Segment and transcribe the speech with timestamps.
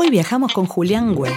[0.00, 1.34] Hoy viajamos con Julián Welch.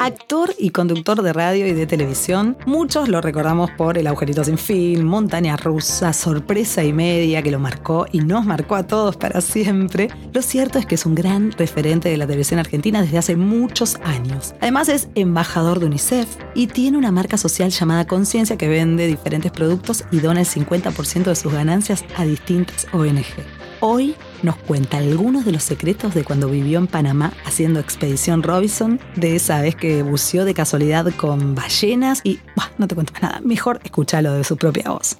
[0.00, 4.58] Actor y conductor de radio y de televisión, muchos lo recordamos por El agujerito sin
[4.58, 9.40] fin, Montaña rusa, Sorpresa y media que lo marcó y nos marcó a todos para
[9.40, 10.10] siempre.
[10.32, 13.94] Lo cierto es que es un gran referente de la televisión argentina desde hace muchos
[14.02, 14.56] años.
[14.60, 16.26] Además es embajador de UNICEF
[16.56, 21.22] y tiene una marca social llamada Conciencia que vende diferentes productos y dona el 50%
[21.22, 23.62] de sus ganancias a distintas ONG.
[23.84, 24.14] Hoy
[24.44, 29.34] nos cuenta algunos de los secretos de cuando vivió en Panamá haciendo Expedición Robinson, de
[29.34, 32.38] esa vez que buceó de casualidad con ballenas y
[32.78, 35.18] no te cuento nada, mejor escúchalo de su propia voz.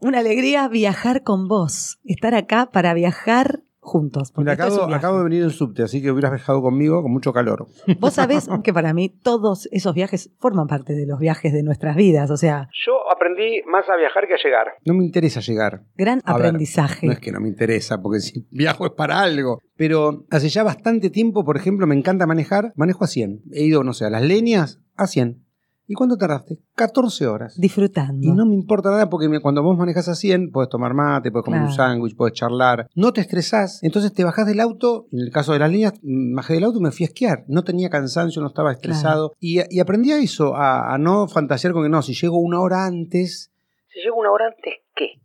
[0.00, 4.32] Una alegría viajar con vos, estar acá para viajar juntos.
[4.46, 7.66] acabo, de venir en subte, así que hubieras viajado conmigo con mucho calor.
[8.00, 11.96] Vos sabés que para mí todos esos viajes forman parte de los viajes de nuestras
[11.96, 12.68] vidas, o sea...
[12.86, 14.68] Yo aprendí más a viajar que a llegar.
[14.86, 15.82] No me interesa llegar.
[15.96, 17.06] Gran aprendizaje.
[17.06, 19.58] no es que no me interesa, porque si viajo es para algo.
[19.76, 23.42] Pero hace ya bastante tiempo, por ejemplo, me encanta manejar, manejo a 100.
[23.52, 25.42] He ido, no sé, a las leñas a 100.
[25.86, 26.58] ¿Y cuánto tardaste?
[26.74, 27.54] 14 horas.
[27.58, 28.26] Disfrutando.
[28.26, 31.44] Y no me importa nada porque cuando vos manejas a 100, puedes tomar mate, puedes
[31.44, 32.88] comer un sándwich, puedes charlar.
[32.94, 33.82] No te estresás.
[33.82, 35.06] Entonces te bajás del auto.
[35.12, 37.44] En el caso de las líneas, bajé del auto y me fui a esquiar.
[37.48, 39.34] No tenía cansancio, no estaba estresado.
[39.40, 42.84] Y, aprendí a eso, a, a no fantasear con que no, si llego una hora
[42.84, 43.52] antes.
[43.92, 45.21] Si llego una hora antes, ¿qué?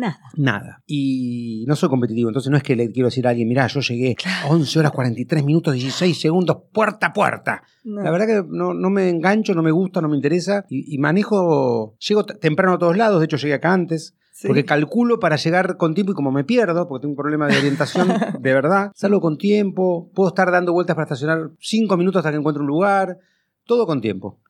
[0.00, 0.30] Nada.
[0.34, 0.82] Nada.
[0.86, 3.80] Y no soy competitivo, entonces no es que le quiero decir a alguien, mirá, yo
[3.80, 4.16] llegué
[4.48, 7.62] 11 horas 43 minutos 16 segundos, puerta a puerta.
[7.84, 10.64] La verdad que no, me engancho, no me gusta, no me interesa.
[10.70, 14.14] Y, manejo, llego temprano a todos lados, de hecho llegué acá antes.
[14.46, 17.58] Porque calculo para llegar con tiempo y como me pierdo, porque tengo un problema de
[17.58, 18.08] orientación
[18.40, 22.38] de verdad, salgo con tiempo, puedo estar dando vueltas para estacionar 5 minutos hasta que
[22.38, 23.18] encuentre un lugar,
[23.66, 24.40] todo con tiempo.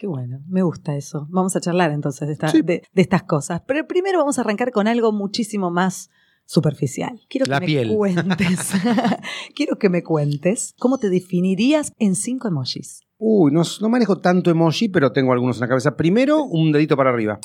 [0.00, 1.26] Qué bueno, me gusta eso.
[1.28, 2.26] Vamos a charlar entonces
[2.64, 3.60] de, estas cosas.
[3.66, 6.08] Pero primero vamos a arrancar con algo muchísimo más
[6.46, 7.20] superficial.
[7.28, 8.72] Quiero que me cuentes.
[9.54, 13.02] quiero que me cuentes cómo te definirías en cinco emojis.
[13.18, 15.96] Uy, no, manejo tanto emoji, pero tengo algunos en la cabeza.
[15.96, 17.38] Primero, un dedito para arriba.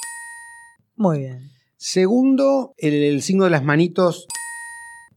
[0.95, 1.49] Muy bien.
[1.75, 4.27] Segundo, el, signo de las manitos.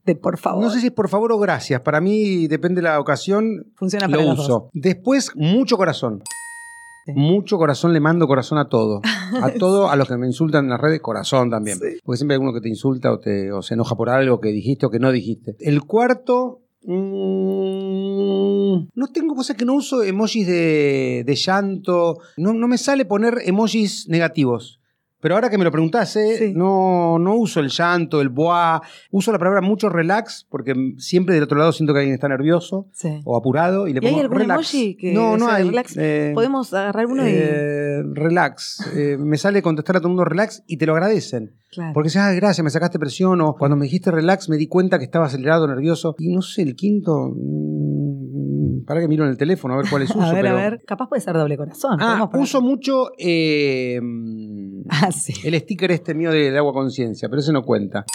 [0.05, 0.65] De por favor.
[0.65, 1.83] No sé si es por favor o gracias.
[1.83, 3.71] Para mí, depende de la ocasión.
[3.77, 4.49] Funciona para lo uso.
[4.49, 4.71] Dos.
[4.73, 6.25] Después, mucho corazón.
[7.15, 9.03] Mucho corazón le mando corazón a todo.
[9.43, 11.79] A todo, a los que me insultan en las redes, corazón también.
[12.03, 14.49] Porque siempre hay uno que te insulta o, te, o se enoja por algo que
[14.49, 15.55] dijiste o que no dijiste.
[15.61, 22.19] El cuarto, mm, no tengo cosas que no uso emojis de, de llanto.
[22.39, 24.78] No, no, me sale poner emojis negativos.
[25.21, 28.81] Pero ahora que me lo preguntase, no, no uso el llanto, el boa,
[29.11, 32.87] uso la palabra mucho relax, porque siempre del otro lado siento que alguien está nervioso
[33.25, 34.75] o apurado y le pongo hay algún relax.
[34.75, 35.65] emoji que no, no hay.
[35.65, 35.97] Relax?
[35.97, 37.33] Eh, Podemos agarrar uno y.
[37.33, 38.87] Eh, relax.
[38.95, 41.53] Eh, me sale contestar a todo el mundo relax y te lo agradecen.
[41.93, 43.41] Porque dices, ah, gracias, me sacaste presión.
[43.43, 46.15] O cuando me dijiste relax, me di cuenta que estaba acelerado, nervioso.
[46.19, 47.35] Y no sé, el quinto.
[48.89, 50.23] Para que miro en el teléfono a ver cuál es uso.
[50.23, 50.83] a ver, a ver.
[50.87, 51.99] Capaz puede ser doble corazón.
[52.01, 53.13] Ah, uso mucho.
[54.91, 55.11] Ah,
[55.45, 58.07] el sticker este mío de, agua conciencia, pero ese no cuenta.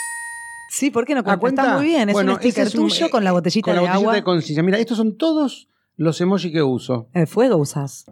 [0.70, 1.62] Sí, ¿por qué no cuenta?
[1.62, 4.16] Está muy bien, es un sticker tuyo con la botellita con de la botellita agua.
[4.16, 4.64] de conciencia.
[4.64, 7.10] Mira, estos son todos los emojis que uso.
[7.14, 8.06] ¿El fuego usas?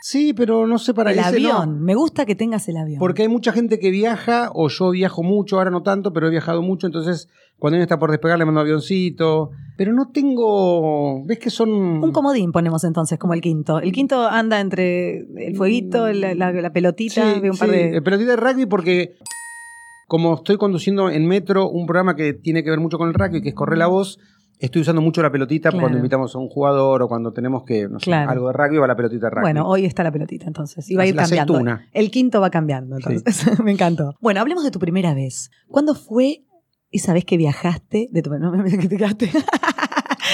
[0.00, 1.82] Sí, pero no sé para el avión.
[1.82, 2.98] Me gusta que tengas el avión.
[2.98, 6.30] Porque hay mucha gente que viaja, o yo viajo mucho, ahora no tanto, pero he
[6.30, 7.28] viajado mucho, entonces
[7.58, 9.50] cuando alguien está por despegar le mando avioncito.
[9.76, 11.24] Pero no tengo.
[11.26, 11.70] ¿Ves que son.?
[11.70, 13.80] Un comodín ponemos entonces, como el quinto.
[13.80, 17.96] El quinto anda entre el fueguito, la, pelotita, un par de.
[17.96, 19.16] El pelotita de rugby, porque
[20.06, 23.42] como estoy conduciendo en metro un programa que tiene que ver mucho con el rugby,
[23.42, 24.18] que es Correr la Voz
[24.58, 28.00] Estoy usando mucho la pelotita cuando invitamos a un jugador o cuando tenemos que, no
[28.00, 29.42] sé, algo de rugby, va la pelotita de rugby.
[29.42, 30.90] Bueno, hoy está la pelotita entonces.
[30.90, 31.60] Y va a ir cambiando.
[31.92, 33.58] El quinto va cambiando, entonces.
[33.62, 34.16] Me encantó.
[34.20, 35.50] Bueno, hablemos de tu primera vez.
[35.68, 36.44] ¿Cuándo fue
[36.90, 38.08] esa vez que viajaste?
[38.10, 39.30] De tu, no me que te quedaste.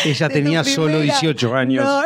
[0.05, 1.85] Ella tenía solo 18 años.
[1.85, 2.03] No,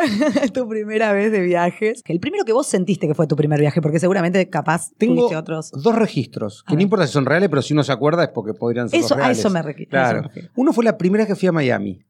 [0.53, 2.01] tu primera vez de viajes.
[2.05, 5.71] El primero que vos sentiste que fue tu primer viaje, porque seguramente capaz Tengo otros.
[5.71, 8.53] dos registros, que no importa si son reales, pero si uno se acuerda es porque
[8.53, 9.37] podrían ser eso, reales.
[9.37, 9.89] A eso me refiero.
[9.89, 10.29] Claro.
[10.55, 12.05] Uno fue la primera que fui a Miami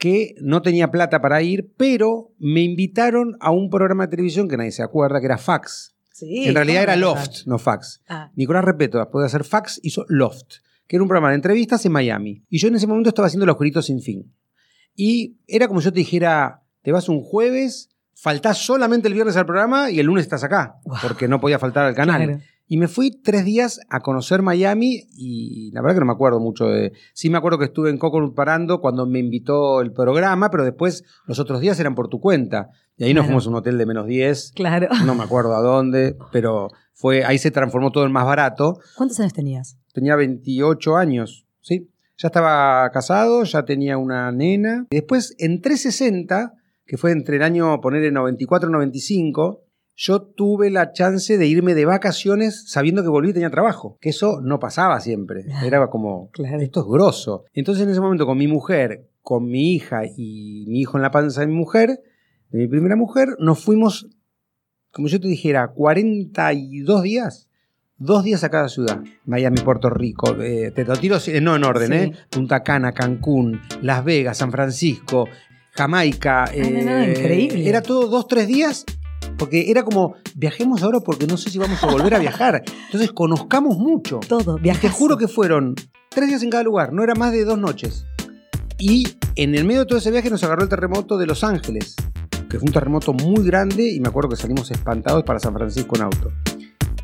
[0.00, 4.56] que no tenía plata para ir, pero me invitaron a un programa de televisión que
[4.56, 5.94] nadie se acuerda, que era Fax.
[6.10, 8.00] Sí, en realidad era Loft, no Fax.
[8.08, 8.32] Ah.
[8.34, 11.92] Nicolás Repeto, después de hacer Fax, hizo Loft, que era un programa de entrevistas en
[11.92, 12.42] Miami.
[12.48, 14.34] Y yo en ese momento estaba haciendo Los Juritos Sin Fin.
[14.96, 19.44] Y era como yo te dijera, te vas un jueves, faltás solamente el viernes al
[19.44, 22.42] programa y el lunes estás acá, porque no podía faltar al canal.
[22.72, 26.38] Y me fui tres días a conocer Miami y la verdad que no me acuerdo
[26.38, 26.92] mucho de...
[27.14, 31.02] Sí me acuerdo que estuve en Coconut parando cuando me invitó el programa, pero después
[31.26, 32.68] los otros días eran por tu cuenta.
[32.96, 34.52] Y ahí nos fuimos a un hotel de menos 10.
[34.54, 34.86] Claro.
[35.04, 38.78] No me acuerdo a dónde, pero fue ahí se transformó todo en más barato.
[38.96, 39.76] ¿Cuántos años tenías?
[39.92, 41.90] Tenía 28 años, ¿sí?
[42.18, 44.86] Ya estaba casado, ya tenía una nena.
[44.90, 46.52] Y después, en 360,
[46.86, 49.64] que fue entre el año, poner el 94 y 95,
[50.00, 53.98] yo tuve la chance de irme de vacaciones sabiendo que volví y tenía trabajo.
[54.00, 55.44] Que eso no pasaba siempre.
[55.62, 57.44] Era como, esto es grosso.
[57.52, 61.10] Entonces en ese momento con mi mujer, con mi hija y mi hijo en la
[61.10, 62.00] panza de mi mujer,
[62.48, 64.08] de mi primera mujer, nos fuimos,
[64.90, 67.48] como yo te dijera, 42 días.
[67.98, 69.02] Dos días a cada ciudad.
[69.26, 70.34] Miami, Puerto Rico.
[70.40, 72.12] Eh, te lo tiro no en orden, ¿eh?
[72.30, 75.28] Punta Cana, Cancún, Las Vegas, San Francisco,
[75.72, 76.44] Jamaica.
[76.44, 77.68] Ah, eh, increíble.
[77.68, 78.86] Era todo dos, tres días
[79.40, 82.62] porque era como, viajemos ahora porque no sé si vamos a volver a viajar.
[82.84, 84.20] Entonces conozcamos mucho.
[84.20, 84.82] Todo, viajes.
[84.82, 85.74] Te juro que fueron
[86.10, 88.04] tres días en cada lugar, no era más de dos noches.
[88.78, 91.96] Y en el medio de todo ese viaje nos agarró el terremoto de Los Ángeles,
[92.50, 95.96] que fue un terremoto muy grande y me acuerdo que salimos espantados para San Francisco
[95.96, 96.30] en auto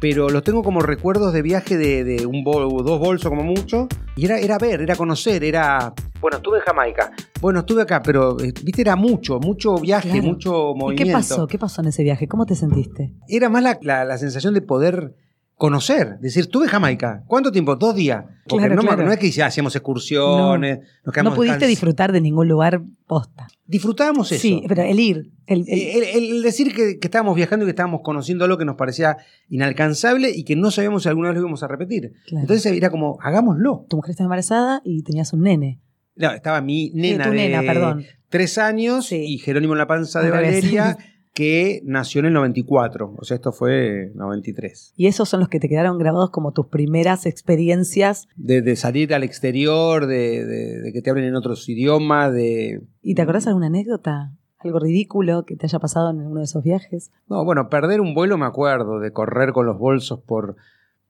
[0.00, 3.88] pero los tengo como recuerdos de viaje de, un bol, dos bolsos como mucho.
[4.16, 5.92] Y era, era ver, era conocer, era...
[6.20, 7.12] Bueno, estuve en Jamaica.
[7.40, 11.02] Bueno, estuve acá, pero, eh, viste, era mucho, mucho viaje, mucho movimiento.
[11.02, 11.46] ¿Y qué pasó?
[11.46, 12.26] ¿Qué pasó en ese viaje?
[12.26, 13.12] ¿Cómo te sentiste?
[13.28, 15.14] Era más la, sensación de poder
[15.56, 17.24] conocer, decir, estuve en Jamaica.
[17.26, 17.76] ¿Cuánto tiempo?
[17.76, 18.24] Dos días.
[18.46, 20.80] Porque no, no, es que hacíamos excursiones.
[21.04, 23.48] No, no pudiste disfrutar de ningún lugar posta.
[23.66, 24.40] Disfrutábamos eso.
[24.40, 25.32] Sí, pero el ir.
[25.46, 26.42] El, el...
[26.42, 29.16] decir que, estábamos viajando y que estábamos conociendo algo que nos parecía
[29.48, 32.12] inalcanzable y que no sabíamos si alguna vez lo íbamos a repetir.
[32.30, 33.86] Entonces era como, hagámoslo.
[33.88, 35.80] Tu mujer estaba embarazada y tenías un nene.
[36.14, 38.04] No, estaba mi nena, de perdón.
[38.28, 40.96] tres años y Jerónimo en la panza de Valeria.
[41.36, 44.94] que nació en el 94, o sea, esto fue 93.
[44.96, 48.26] ¿Y esos son los que te quedaron grabados como tus primeras experiencias?
[48.36, 52.80] De, salir al exterior, de, que te hablen en otros idiomas, de...
[53.02, 54.32] ¿Y te acordás de alguna anécdota?
[54.60, 57.12] ¿Algo ridículo que te haya pasado en uno de esos viajes?
[57.28, 60.56] No, bueno, perder un vuelo me acuerdo, de correr con los bolsos por,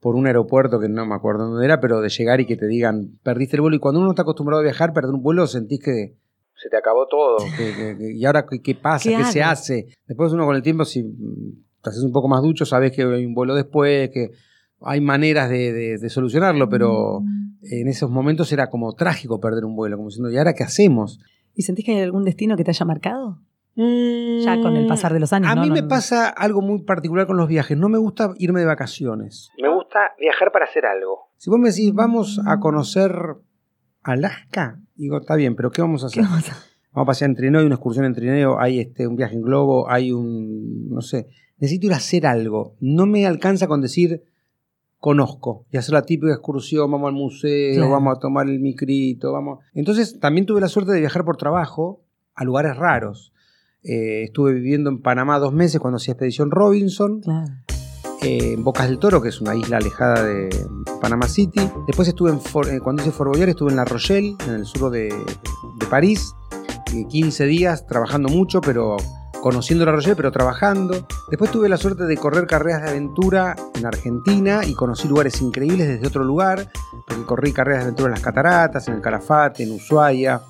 [0.01, 2.67] por un aeropuerto que no me acuerdo dónde era, pero de llegar y que te
[2.67, 3.77] digan, perdiste el vuelo.
[3.77, 6.17] Y cuando uno está acostumbrado a viajar, perder un vuelo, sentís que
[6.57, 7.37] se te acabó todo.
[7.99, 9.09] ¿Y ahora qué, pasa?
[9.09, 9.87] ¿Qué, se hace?
[10.07, 11.03] Después uno con el tiempo, si
[11.83, 14.31] te haces un poco más ducho, sabes que hay un vuelo después, que
[14.81, 17.59] hay maneras de, solucionarlo, pero mm.
[17.73, 21.21] en esos momentos era como trágico perder un vuelo, como diciendo, ¿y ahora qué hacemos?
[21.55, 23.39] ¿Y sentís que hay algún destino que te haya marcado?
[23.79, 25.51] ya con el pasar de los años.
[25.51, 27.77] A mí me pasa algo muy particular con los viajes.
[27.77, 29.51] No me gusta irme de vacaciones.
[29.61, 31.29] Me gusta viajar para hacer algo.
[31.37, 33.13] Si vos me decís, vamos a conocer
[34.03, 36.25] Alaska, digo, está bien, pero ¿qué vamos a hacer?
[36.25, 36.51] Vamos
[36.93, 37.05] a...
[37.05, 40.13] pasear en trineo, hay una excursión en trineo, hay este, un viaje en globo, hay
[40.13, 41.29] un, no sé,
[41.59, 42.75] necesito ir a hacer algo.
[42.81, 44.25] No me alcanza con decir
[44.99, 49.61] conozco y hacer la típica excursión, vamos al museo, vamos a tomar el micrito, vamos.
[49.75, 52.03] Entonces también tuve la suerte de viajar por trabajo
[52.35, 53.33] a lugares raros.
[53.83, 57.21] Eh, estuve viviendo en Panamá dos meses cuando hacía Expedición Robinson.
[57.21, 57.76] Claro
[58.23, 60.49] en Bocas del Toro, que es una isla alejada de
[61.01, 61.61] Panama City.
[61.87, 65.15] Después estuve en, eh, cuando hice Fort estuve en La Rochelle, en el sur de,
[65.91, 66.35] París.
[67.09, 68.97] 15 eh, días trabajando mucho, pero
[69.43, 71.07] conociendo La Rochelle, pero trabajando.
[71.31, 75.87] Después tuve la suerte de correr carreras de aventura en Argentina y conocí lugares increíbles
[75.87, 76.71] desde otro lugar,
[77.07, 80.41] porque corrí carreras de aventura en las Cataratas, en el Calafate, en Ushuaia,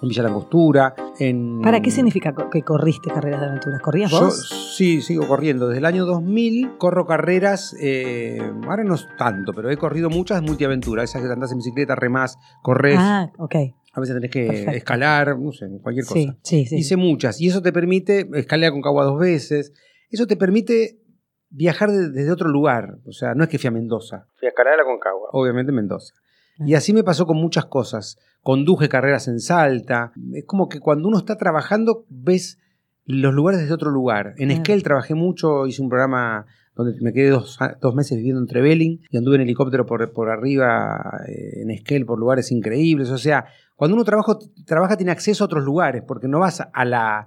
[0.00, 0.94] en Villa Langostura.
[1.18, 1.60] En...
[1.60, 3.80] ¿Para qué significa que corriste carreras de aventuras?
[3.80, 4.48] ¿Corrías vos?
[4.48, 5.68] Yo, sí, sigo corriendo.
[5.68, 10.42] Desde el año 2000 corro carreras, eh, ahora no es tanto, pero he corrido muchas
[10.42, 11.10] multiaventuras.
[11.10, 12.96] Esas que andás en bicicleta, remás, corres.
[12.98, 13.54] Ah, ok.
[13.94, 16.36] A veces tenés que escalar, no sé, cualquier cosa.
[16.42, 17.40] Sí, sí, Hice muchas.
[17.40, 19.72] Y eso te permite, escalar con Cagua dos veces,
[20.10, 20.98] eso te permite
[21.50, 22.96] viajar desde otro lugar.
[23.06, 24.26] O sea, no es que fui a Mendoza.
[24.38, 25.28] Fui a escalar a Concagua.
[25.32, 26.14] Obviamente Mendoza.
[26.58, 28.18] Y así me pasó con muchas cosas.
[28.42, 30.12] Conduje carreras en Salta.
[30.34, 32.58] Es como que cuando uno está trabajando ves
[33.04, 34.34] los lugares desde otro lugar.
[34.38, 37.58] En Esquel trabajé mucho, hice un programa donde me quedé dos,
[37.94, 42.18] meses viviendo en Trevelin y anduve en helicóptero por, por arriba eh, en Esquel por
[42.18, 43.10] lugares increíbles.
[43.10, 46.84] O sea, cuando uno trabaja, trabaja tiene acceso a otros lugares porque no vas a
[46.84, 47.26] la,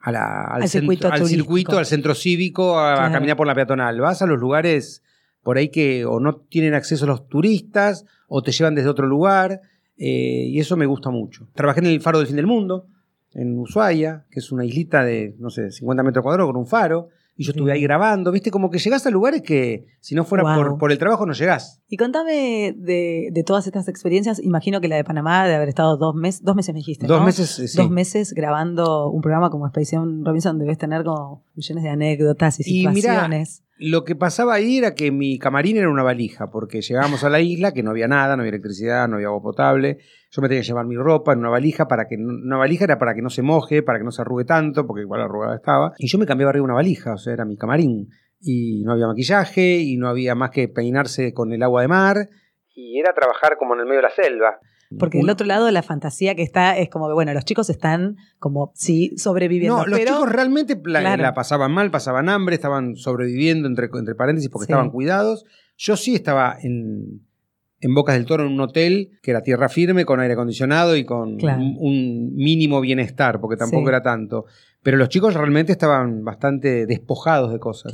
[0.00, 4.00] al, circuito, al, circuito, al centro cívico, a, caminar por la peatonal.
[4.00, 5.02] Vas a los lugares
[5.42, 9.60] por ahí que o no tienen acceso los turistas o te llevan desde otro lugar.
[9.96, 11.48] Eh, y eso me gusta mucho.
[11.54, 12.86] Trabajé en el Faro del Fin del Mundo,
[13.34, 17.08] en Ushuaia, que es una islita de, no sé, 50 metros cuadrados con un faro.
[17.34, 20.44] Y yo estuve ahí grabando, viste, como que llegás a lugares que si no fuera
[20.78, 21.80] por, el trabajo no llegás.
[21.88, 26.14] Y contame de, todas estas experiencias, imagino que la de Panamá de haber estado dos
[26.14, 27.06] meses, dos meses me dijiste.
[27.06, 27.76] Dos meses, sí.
[27.76, 32.64] Dos meses grabando un programa como Expedición Robinson, debes tener como millones de anécdotas y
[32.64, 33.61] situaciones.
[33.78, 37.40] Lo que pasaba ahí era que mi camarín era una valija, porque llegábamos a la
[37.40, 39.98] isla, que no había nada, no había electricidad, no había agua potable.
[40.30, 42.98] Yo me tenía que llevar mi ropa en una valija para que una valija era
[42.98, 45.94] para que no se moje, para que no se arrugue tanto, porque igual arrugada estaba.
[45.98, 48.08] Y yo me cambiaba arriba una valija, o sea, era mi camarín.
[48.40, 52.28] Y no había maquillaje, y no había más que peinarse con el agua de mar.
[52.74, 54.60] Y era trabajar como en el medio de la selva.
[54.98, 58.16] Porque el otro lado, la fantasía que está es como que, bueno, los chicos están
[58.38, 59.78] como, sí, sobreviviendo.
[59.78, 64.64] No, los chicos realmente la, pasaban mal, pasaban hambre, estaban sobreviviendo, entre, entre paréntesis, porque
[64.64, 65.44] estaban cuidados.
[65.76, 67.22] Yo sí estaba en,
[67.80, 71.04] en Bocas del Toro en un hotel que era tierra firme, con aire acondicionado y
[71.04, 74.46] con un, mínimo bienestar, porque tampoco era tanto.
[74.82, 77.92] Pero los chicos realmente estaban bastante despojados de cosas.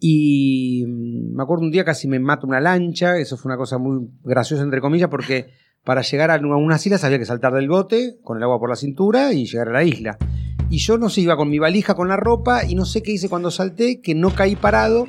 [0.00, 3.78] Y mm, me acuerdo un día casi me mato una lancha, eso fue una cosa
[3.78, 5.50] muy graciosa entre comillas, porque
[5.84, 8.76] para llegar a unas islas había que saltar del bote con el agua por la
[8.76, 10.18] cintura y llegar a la isla.
[10.70, 13.12] Y yo no sé, iba con mi valija con la ropa y no sé qué
[13.12, 15.06] hice cuando salté, que no caí parado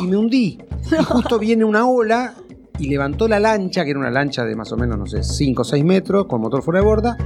[0.00, 0.58] y me hundí.
[0.98, 2.34] Y justo viene una ola
[2.78, 5.62] y levantó la lancha, que era una lancha de más o menos, no sé, 5
[5.62, 7.16] o 6 metros, con motor fuera de borda,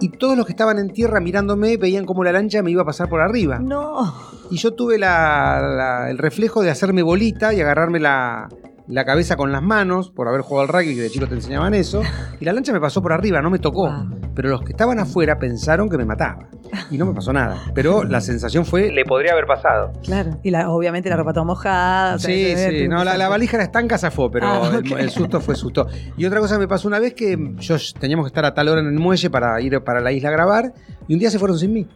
[0.00, 2.84] y todos los que estaban en tierra mirándome veían como la lancha me iba a
[2.84, 3.58] pasar por arriba.
[3.58, 4.14] No.
[4.50, 8.48] Y yo tuve el reflejo de hacerme bolita y agarrarme la,
[8.86, 11.74] la cabeza con las manos, por haber jugado al rugby, que de chico te enseñaban
[11.74, 12.02] eso,
[12.40, 13.90] y la lancha me pasó por arriba, no me tocó.
[14.34, 16.48] Pero los que estaban afuera pensaron que me mataba.
[16.90, 17.62] Y no me pasó nada.
[17.72, 19.92] Pero la sensación fue, le podría haber pasado.
[20.02, 20.38] Claro.
[20.42, 22.18] Y obviamente la ropa toda mojada.
[22.18, 22.88] sí, sí.
[22.88, 25.86] No, la, valija era estanca, zafó, pero ah, el, susto fue susto.
[26.16, 28.80] Y otra cosa me pasó una vez que yo teníamos que estar a tal hora
[28.80, 30.72] en el muelle para ir para la isla a grabar,
[31.06, 31.86] y un día se fueron sin mí.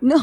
[0.00, 0.16] No.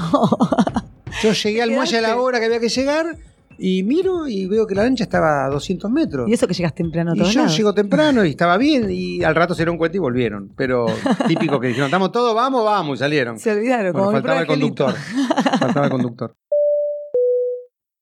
[1.21, 3.15] Yo llegué al muelle a la hora que había que llegar
[3.57, 6.29] y miro y veo que la lancha estaba a 200 metros.
[6.29, 7.29] Y eso que llegas temprano todo.
[7.29, 10.51] Y yo llego temprano y estaba bien y al rato se dieron cuenta y volvieron.
[10.55, 10.87] Pero
[11.27, 13.39] típico que dijeron, estamos todos, vamos, vamos, y salieron.
[13.39, 13.93] Se olvidaron.
[13.93, 14.95] como faltaba el conductor.
[15.59, 16.35] faltaba el conductor.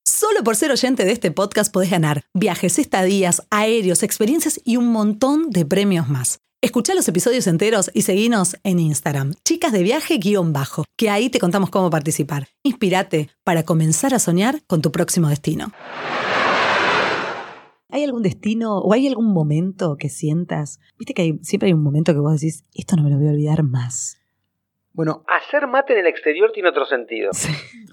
[0.03, 4.91] Solo por ser oyente de este podcast podés ganar viajes, estadías, aéreos, experiencias y un
[4.91, 6.39] montón de premios más.
[6.65, 11.69] Escucha los episodios enteros y seguinos en Instagram, chicas de viaje-bajo, que ahí te contamos
[11.69, 12.47] cómo participar.
[12.63, 15.67] Inspírate para comenzar a soñar con tu próximo destino.
[17.91, 20.79] ¿Hay algún destino o hay algún momento que sientas?
[20.97, 23.31] Viste que siempre hay un momento que vos decís, esto no me lo voy a
[23.33, 24.17] olvidar más.
[24.91, 27.29] Bueno, hacer mate en el exterior tiene otro sentido.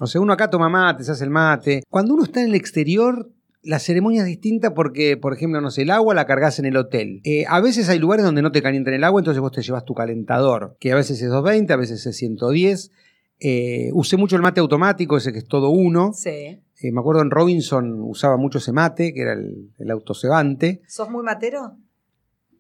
[0.01, 1.83] O sea, uno acá toma mate, se hace el mate.
[1.91, 3.29] Cuando uno está en el exterior,
[3.63, 6.77] la ceremonia es distinta porque, por ejemplo, no sé, el agua la cargas en el
[6.77, 7.21] hotel.
[7.25, 9.85] Eh, a veces hay lugares donde no te calientan el agua, entonces vos te llevas
[9.85, 12.91] tu calentador, que a veces es 220, a veces es 110.
[13.39, 16.13] Eh, usé mucho el mate automático, ese que es todo uno.
[16.13, 16.31] Sí.
[16.31, 20.83] Eh, me acuerdo en Robinson usaba mucho ese mate, que era el, el autocebante.
[20.89, 21.77] ¿Sos muy matero?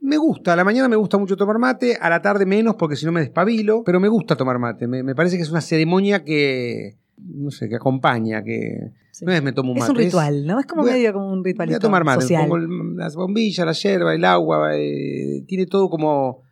[0.00, 2.96] Me gusta, a la mañana me gusta mucho tomar mate, a la tarde menos porque
[2.96, 4.88] si no me despabilo, pero me gusta tomar mate.
[4.88, 9.52] me parece que es una ceremonia que, no sé, que acompaña, que no es me
[9.52, 9.92] tomo un mate.
[9.92, 10.58] Es un ritual, ¿no?
[10.58, 11.68] Es como medio como un ritual.
[11.68, 16.42] Voy a tomar mate, pongo las bombillas, la hierba, el agua, eh, tiene todo como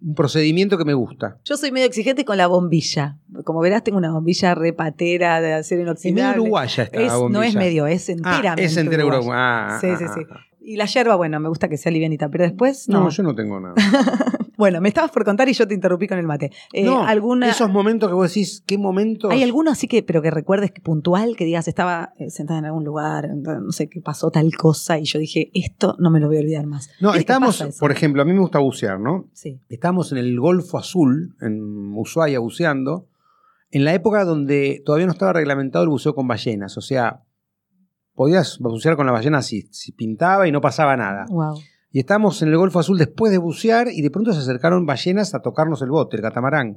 [0.00, 1.38] un procedimiento que me gusta.
[1.44, 3.18] Yo soy medio exigente con la bombilla.
[3.44, 6.20] Como verás, tengo una bombilla repatera de acero inoxidable.
[6.20, 7.38] Es medio uruguaya esta bombilla.
[7.38, 9.78] No es medio, es enteramente ah, es entera uruguaya.
[9.80, 10.20] sí, sí, sí.
[10.60, 13.00] Y la hierba, bueno, me gusta que sea livianita, pero después no.
[13.00, 13.74] No, yo no tengo nada.
[14.58, 16.50] Bueno, me estabas por contar y yo te interrumpí con el mate.
[16.72, 17.48] Eh, no, alguna...
[17.48, 19.30] esos momentos que vos decís, ¿qué momentos?
[19.30, 22.82] ¿Hay alguno así que, pero que recuerdes puntual, que digas, estaba eh, sentada en algún
[22.82, 26.38] lugar, no sé, que pasó tal cosa y yo dije, esto no me lo voy
[26.38, 26.90] a olvidar más?
[27.00, 29.30] No, estamos, por ejemplo, a mí me gusta bucear, ¿no?
[29.32, 29.60] Sí.
[29.68, 33.06] Estamos en el Golfo Azul, en Ushuaia, buceando,
[33.70, 37.22] en la época donde todavía no estaba reglamentado el buceo con ballenas, o sea,
[38.12, 41.26] podías bucear con la ballena si, si pintaba y no pasaba nada.
[41.28, 41.58] Wow.
[41.90, 45.34] Y estábamos en el Golfo Azul después de bucear y de pronto se acercaron ballenas
[45.34, 46.74] a tocarnos el bote, el catamarán.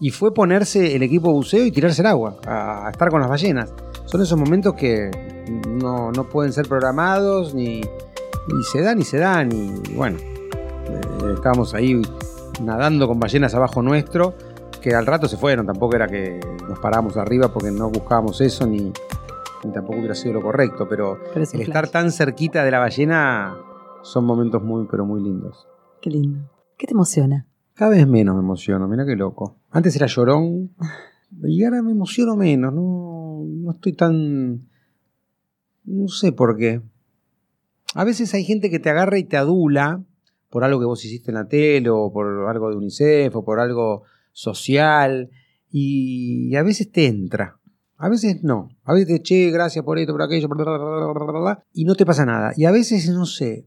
[0.00, 3.30] Y fue ponerse el equipo de buceo y tirarse el agua, a, estar con las
[3.30, 3.72] ballenas.
[4.06, 5.10] Son esos momentos que
[5.68, 7.82] no, pueden ser programados, ni,
[8.72, 9.52] se dan, ni se dan.
[9.52, 12.02] Y, bueno, eh, estábamos ahí
[12.60, 14.34] nadando con ballenas abajo nuestro,
[14.80, 15.66] que al rato se fueron.
[15.66, 18.92] Tampoco era que nos paramos arriba porque no buscábamos eso, ni,
[19.72, 20.88] tampoco hubiera sido lo correcto.
[20.88, 23.56] Pero, el estar tan cerquita de la ballena
[24.08, 25.66] son momentos muy, pero muy lindos.
[26.00, 26.50] Qué lindo.
[26.76, 27.46] ¿Qué te emociona?
[27.74, 29.56] Cada vez menos me emociono, mira qué loco.
[29.70, 30.70] Antes era llorón
[31.44, 34.68] y ahora me emociono menos, no, no estoy tan...
[35.84, 36.82] No sé por qué.
[37.94, 40.02] A veces hay gente que te agarra y te adula
[40.50, 43.60] por algo que vos hiciste en la tele o por algo de UNICEF o por
[43.60, 45.30] algo social
[45.70, 47.58] y a veces te entra.
[47.96, 48.68] A veces no.
[48.84, 50.48] A veces te che, gracias por esto, por aquello,
[51.72, 52.52] y no te pasa nada.
[52.56, 53.66] Y a veces, no sé,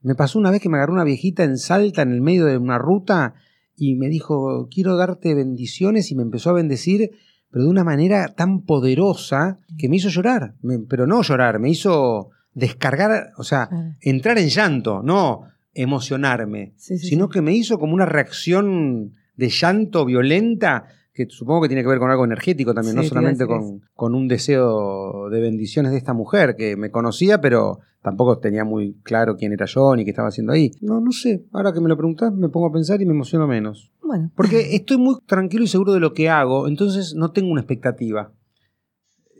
[0.00, 2.56] me pasó una vez que me agarró una viejita en Salta en el medio de
[2.56, 3.34] una ruta
[3.76, 7.10] y me dijo, quiero darte bendiciones y me empezó a bendecir,
[7.50, 10.54] pero de una manera tan poderosa que me hizo llorar.
[10.88, 13.68] pero no llorar, me hizo descargar, o sea,
[14.00, 20.86] entrar en llanto, no emocionarme, sino que me hizo como una reacción de llanto violenta
[21.18, 24.28] que supongo que tiene que ver con algo energético también, no solamente con, con, un
[24.28, 29.52] deseo de bendiciones de esta mujer que me conocía, pero tampoco tenía muy claro quién
[29.52, 30.70] era yo ni qué estaba haciendo ahí.
[30.80, 33.48] No, no sé, ahora que me lo preguntás me pongo a pensar y me emociono
[33.48, 33.90] menos.
[34.00, 34.30] Bueno.
[34.36, 38.32] Porque estoy muy tranquilo y seguro de lo que hago, entonces no tengo una expectativa.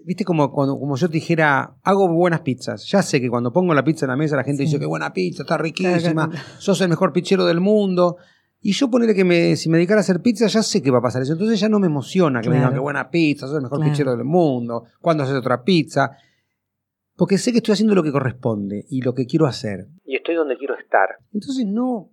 [0.04, 2.88] Viste como, cuando, como yo te dijera, hago buenas pizzas.
[2.88, 5.12] Ya sé que cuando pongo la pizza en la mesa la gente dice que buena
[5.12, 8.16] pizza, está riquísima, sos el mejor pichero del mundo.
[8.60, 10.98] Y yo ponerle que me, si me dedicara a hacer pizza, ya sé que va
[10.98, 11.32] a pasar eso.
[11.32, 14.10] Entonces ya no me emociona que me digan que buena pizza, sos el mejor pichero
[14.10, 16.10] del mundo, cuándo haces otra pizza.
[17.14, 19.88] Porque sé que estoy haciendo lo que corresponde y lo que quiero hacer.
[20.04, 21.08] Y estoy donde quiero estar.
[21.32, 22.10] Entonces no,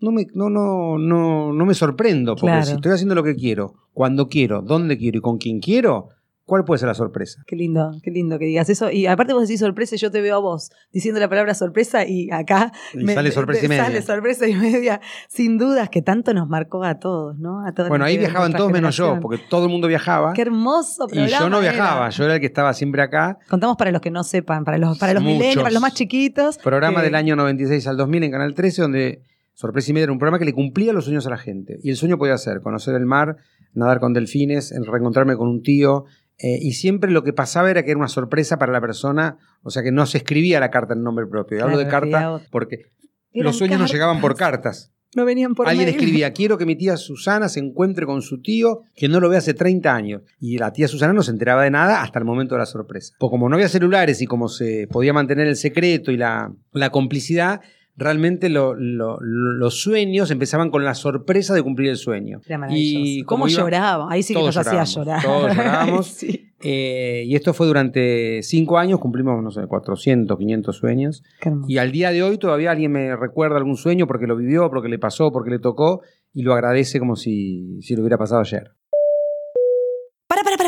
[0.00, 3.74] no me, no, no, no, no me sorprendo, porque si estoy haciendo lo que quiero,
[3.92, 6.08] cuando quiero, dónde quiero y con quién quiero,
[6.52, 7.42] ¿Cuál puede ser la sorpresa?
[7.46, 8.90] Qué lindo, qué lindo que digas eso.
[8.90, 12.30] Y aparte vos decís sorpresa, yo te veo a vos diciendo la palabra sorpresa y
[12.30, 13.84] acá me, sale sorpresa y media.
[13.84, 17.66] Sale sorpresa y media, sin dudas, que tanto nos marcó a todos, ¿no?
[17.66, 20.34] A bueno, ahí viajaban todos menos yo, porque todo el mundo viajaba.
[20.34, 21.26] Qué hermoso programa.
[21.26, 23.38] Y yo no viajaba, yo era el que estaba siempre acá.
[23.48, 26.58] Contamos para los que no sepan, para los, para los milenios, para los más chiquitos.
[26.58, 29.22] Programa del año 96 al 2000 en Canal 13, donde
[29.54, 31.78] Sorpresa y media era un programa que le cumplía los sueños a la gente.
[31.82, 33.36] Y el sueño podía ser conocer el mar,
[33.74, 36.04] nadar con delfines, reencontrarme con un tío,
[36.38, 39.70] eh, y siempre lo que pasaba era que era una sorpresa para la persona, o
[39.70, 41.62] sea que no se escribía la carta en nombre propio.
[41.62, 42.86] Hablo de carta porque
[43.32, 44.92] los sueños no llegaban por cartas.
[45.14, 48.80] No venían por Alguien escribía, quiero que mi tía Susana se encuentre con su tío
[48.94, 50.22] que no lo ve hace 30 años.
[50.40, 53.14] Y la tía Susana no se enteraba de nada hasta el momento de la sorpresa.
[53.18, 56.88] Pues como no había celulares y como se podía mantener el secreto y la, la
[56.88, 57.60] complicidad,
[57.96, 62.40] realmente los sueños empezaban con la sorpresa de cumplir el sueño.
[62.70, 64.06] y ¿Cómo lloraba?
[64.10, 65.22] Ahí sí que nos hacía llorar.
[65.22, 66.18] Todos llorábamos.
[66.64, 71.24] Eh, y esto fue durante cinco años, cumplimos, no sé, 400, 500 sueños.
[71.66, 74.88] Y al día de hoy todavía alguien me recuerda algún sueño porque lo vivió, porque
[74.88, 78.76] le pasó, porque le tocó y lo agradece como si, si lo hubiera pasado ayer.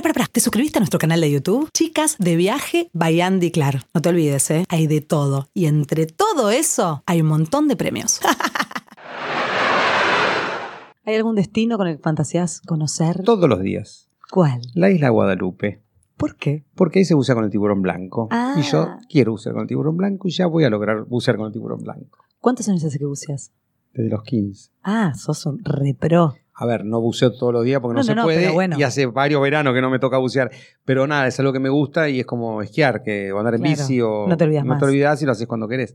[0.05, 1.71] ¿Te suscribiste a nuestro canal de YouTube?
[1.73, 3.87] Chicas de viaje by Andy Clark.
[3.95, 4.67] No te olvides, ¿eh?
[4.69, 5.49] Hay de todo.
[5.55, 8.21] Y entre todo eso, hay un montón de premios.
[11.07, 13.23] ¿Hay algún destino con el que fantasías conocer?
[13.23, 14.11] Todos los días.
[14.31, 14.61] ¿Cuál?
[14.75, 15.83] La isla Guadalupe.
[16.19, 16.67] ¿Por qué?
[16.75, 18.29] Porque ahí se bucea con el tiburón blanco.
[18.59, 18.99] Y yo ah.
[19.09, 21.83] quiero bucear con el tiburón blanco y ya voy a lograr bucear con el tiburón
[21.83, 22.19] blanco.
[22.41, 23.53] ¿Cuántos años hace que buceas?
[23.95, 24.71] Desde los 15.
[24.83, 26.35] Ah, sos un repro.
[26.57, 28.53] A ver, no buceo todos los días porque no, se puede.
[28.79, 30.53] Y hace varios veranos que no me toca bucear.
[30.85, 33.63] Pero nada, es algo que me gusta y es como esquiar, que o andar en
[33.63, 34.27] bici o.
[34.29, 35.95] No te olvidas No te olvidas y lo haces cuando querés.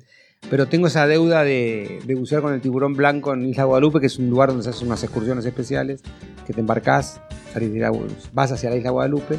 [0.49, 4.17] Pero tengo esa deuda de, bucear con el tiburón blanco en Isla Guadalupe, que es
[4.19, 6.01] un lugar donde se hacen unas excursiones especiales,
[6.47, 7.21] que te embarcás,
[7.53, 7.91] salís de
[8.33, 9.37] vas hacia la Isla Guadalupe,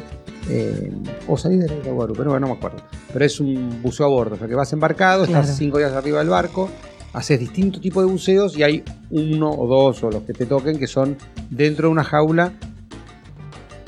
[0.49, 0.91] eh,
[1.27, 2.77] o salís de la Isla Guadalupe, no, no me acuerdo.
[3.11, 6.19] Pero es un buceo a bordo, o sea que vas embarcado, estás cinco días arriba
[6.19, 6.69] del barco
[7.13, 10.79] haces distintos tipos de buceos y hay uno o dos o los que te toquen
[10.79, 11.17] que son
[11.49, 12.53] dentro de una jaula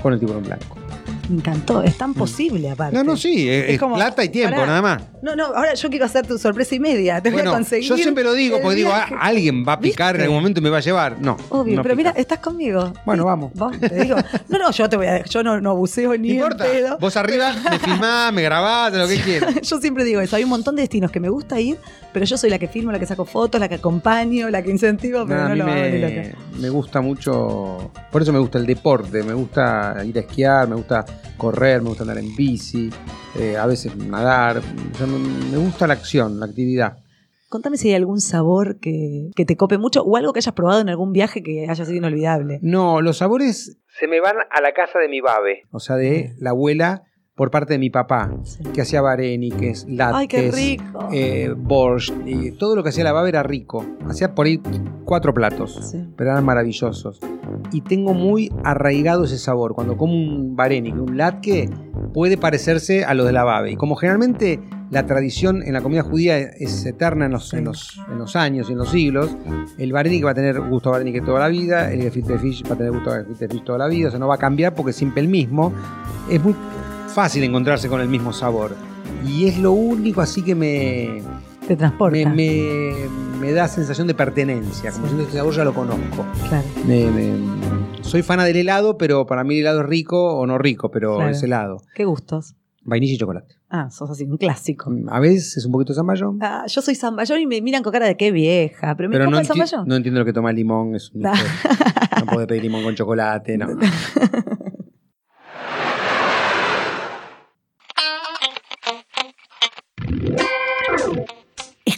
[0.01, 0.82] con el tiburón blanco.
[1.29, 2.15] Me encantó, es tan mm.
[2.15, 2.95] posible aparte.
[2.95, 5.03] No, no, sí, es, plata y tiempo, nada más.
[5.21, 7.87] No, no, ahora yo quiero hacer tu sorpresa y media, te voy a conseguir.
[7.87, 10.63] Yo siempre lo digo, porque digo, ah, alguien va a picar en algún momento y
[10.63, 11.21] me va a llevar.
[11.21, 11.37] No.
[11.49, 12.93] Obvio, pero mira, estás conmigo.
[13.05, 13.51] Bueno, vamos.
[13.79, 14.17] te digo,
[14.49, 16.97] no, no, yo te voy a yo no, no buceo ni en pedo.
[16.99, 19.55] Vos arriba me filmás, me grabás, lo que quieras.
[19.61, 21.77] yo siempre digo eso, hay un montón de destinos que me gusta ir,
[22.11, 24.71] pero yo soy la que filmo, la que saco fotos, la que acompaño, la que
[24.71, 29.33] incentivo, pero no, lo me, me gusta mucho, por eso me gusta el deporte, me
[29.33, 31.03] gusta ir a esquiar, me gusta
[31.35, 32.89] correr, me gusta andar en bici,
[33.37, 34.61] eh, a veces nadar.
[35.51, 36.99] me, gusta la acción, la actividad.
[37.49, 40.87] Contame si hay algún sabor que, te cope mucho o algo que hayas probado en
[40.87, 42.59] algún viaje que haya sido inolvidable.
[42.61, 43.77] No, los sabores...
[43.99, 45.63] Se me van a la casa de mi babe.
[45.71, 47.03] O sea, de la abuela
[47.35, 48.31] por parte de mi papá,
[48.73, 50.77] que hacía vareniques, lattes,
[51.11, 53.83] eh, borscht, y todo lo que hacía la baba era rico.
[54.07, 54.61] Hacía por ahí
[55.03, 57.19] cuatro platos, pero eran maravillosos.
[57.71, 59.73] Y tengo muy arraigado ese sabor.
[59.73, 61.69] Cuando como un varenique, un latke,
[62.13, 63.71] puede parecerse a lo de la babe.
[63.71, 64.59] Y como generalmente
[64.91, 68.69] la tradición en la comida judía es eterna en los, en los, en los años
[68.69, 69.35] y en los siglos,
[69.79, 72.75] el varenique va a tener gusto a varenique toda la vida, el gefilte fish va
[72.75, 74.75] a tener gusto a gefilte fish toda la vida, o sea, no va a cambiar
[74.75, 75.73] porque es siempre el mismo.
[76.29, 76.53] Es muy
[77.13, 78.75] fácil encontrarse con el mismo sabor.
[79.25, 81.21] Y es lo único así que me.
[81.67, 82.29] Te transporta.
[82.29, 86.25] Me, da sensación de pertenencia, como si este sabor ya lo conozco.
[86.49, 86.65] Claro.
[88.01, 91.27] soy fana del helado, pero para mí el helado es rico o no rico, pero
[91.27, 91.77] es helado.
[91.93, 92.55] ¿Qué gustos?
[92.85, 93.55] Vainilla y chocolate.
[93.69, 94.89] Ah, sos así, un clásico.
[94.89, 96.37] Mm, a veces es un poquito zamballón.
[96.41, 99.29] Ah, yo soy zamballón y me miran con cara de qué vieja, pero me pero
[99.29, 99.87] no el zamballón.
[99.87, 103.57] No entiendo lo que toma el limón, es un no puede pedir limón con chocolate,
[103.57, 103.67] no.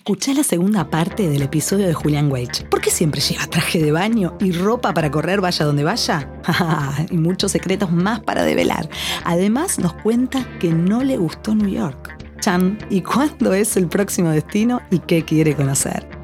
[0.06, 2.64] Escuchá la segunda parte del episodio de Julian Weich.
[2.70, 6.30] ¿Por qué siempre lleva traje de baño y ropa para correr vaya donde vaya?
[7.10, 8.88] y muchos secretos más para develar.
[9.24, 12.24] Además nos cuenta que no le gustó New York.
[12.40, 16.15] Chan, ¿y cuándo es el próximo destino y qué quiere conocer?